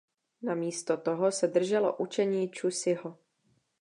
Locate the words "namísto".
0.41-0.97